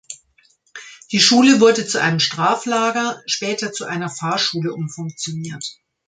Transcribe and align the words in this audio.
Die 1.11 1.19
Schule 1.19 1.59
wurde 1.59 1.85
zu 1.85 2.01
einem 2.01 2.19
Straflager, 2.19 3.21
später 3.27 3.71
zu 3.71 3.85
einer 3.85 4.09
Fahrschule 4.09 4.73
umfunktioniert. 4.73 5.63